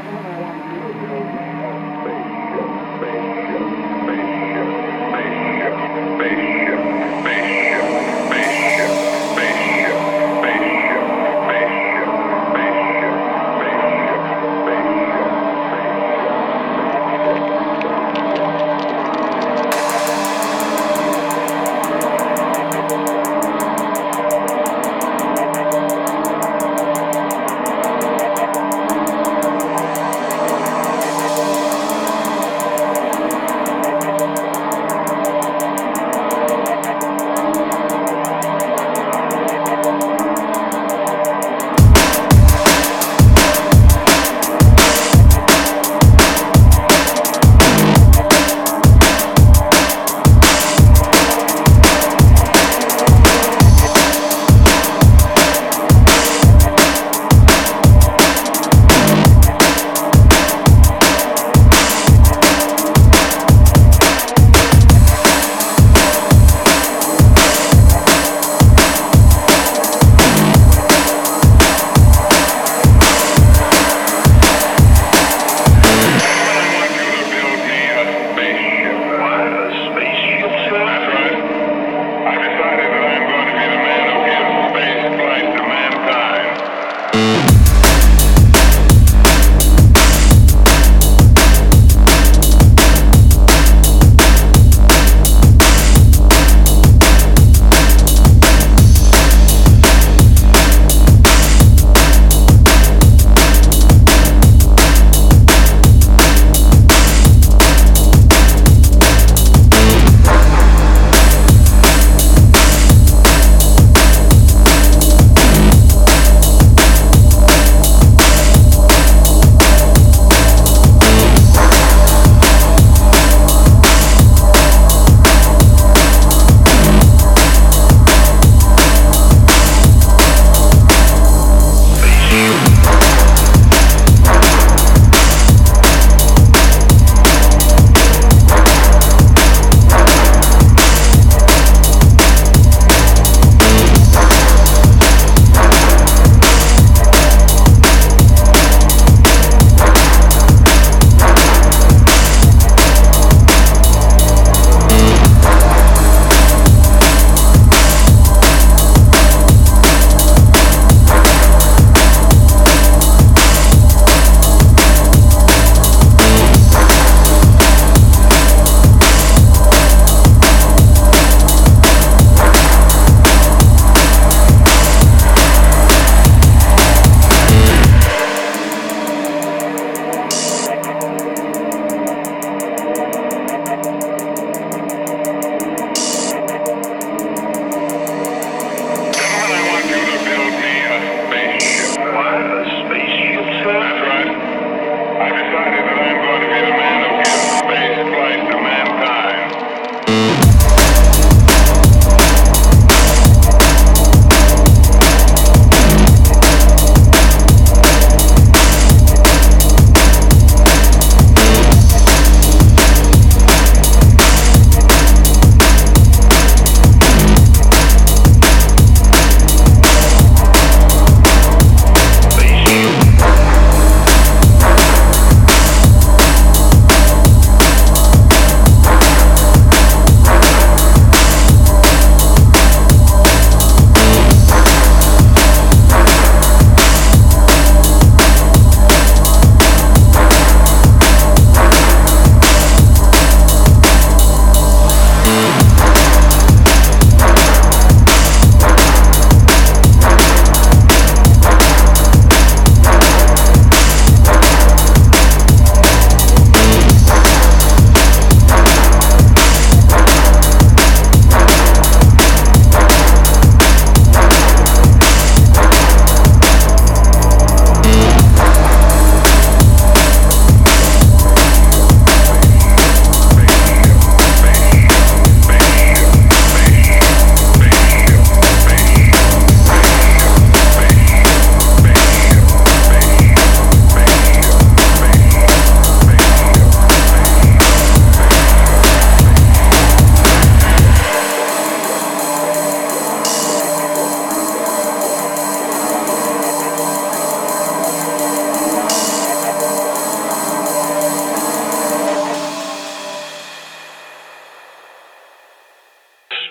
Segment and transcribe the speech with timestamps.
[0.00, 0.14] Thank
[3.50, 3.67] you.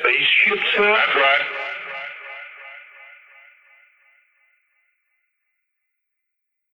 [0.08, 0.94] Spaceship, sir?
[0.94, 1.57] That's right.